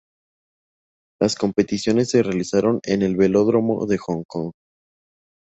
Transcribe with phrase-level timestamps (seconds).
[1.21, 4.49] Las competiciones se realizaron en el Velódromo de Hong Kong.